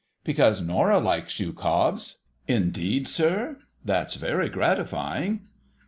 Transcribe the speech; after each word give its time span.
'Because 0.23 0.63
Norah 0.63 0.97
likes 0.99 1.39
you, 1.39 1.53
Cobbs.'' 1.53 2.23
Indeed, 2.57 3.07
sir? 3.07 3.59
That's 3.85 4.15
very 4.15 4.49
gratifying.' 4.49 5.41